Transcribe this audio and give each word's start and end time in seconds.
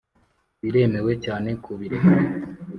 biremewe 0.61 1.11
cyane 1.25 1.49
kubireka. 1.63 2.11